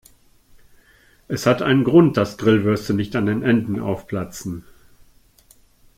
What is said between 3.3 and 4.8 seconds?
Enden aufplatzen.